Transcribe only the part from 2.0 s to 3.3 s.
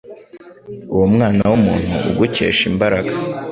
ugukesha imbaraga